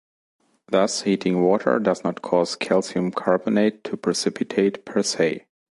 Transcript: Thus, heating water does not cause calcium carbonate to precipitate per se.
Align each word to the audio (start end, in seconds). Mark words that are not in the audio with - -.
Thus, 0.67 1.03
heating 1.03 1.43
water 1.43 1.77
does 1.77 2.03
not 2.03 2.23
cause 2.23 2.55
calcium 2.55 3.11
carbonate 3.11 3.83
to 3.83 3.95
precipitate 3.97 4.83
per 4.83 5.03
se. 5.03 5.45